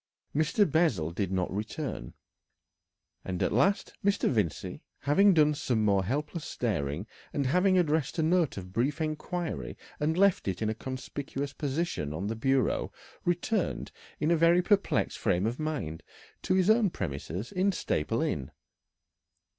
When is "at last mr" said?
3.43-4.27